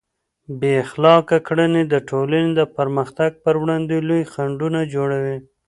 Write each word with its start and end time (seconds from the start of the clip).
بې 0.59 0.71
اخلاقه 0.85 1.37
کړنې 1.47 1.83
د 1.87 1.95
ټولنې 2.09 2.51
د 2.59 2.61
پرمختګ 2.77 3.31
پر 3.43 3.55
وړاندې 3.61 3.97
لوی 4.07 4.21
خنډونه 4.31 4.79
جوړوي. 4.93 5.37